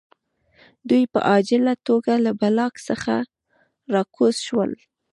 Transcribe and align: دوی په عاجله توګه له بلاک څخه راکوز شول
دوی 0.89 1.03
په 1.13 1.19
عاجله 1.29 1.73
توګه 1.87 2.13
له 2.25 2.31
بلاک 2.41 2.73
څخه 2.87 3.15
راکوز 3.93 4.35
شول 4.47 4.71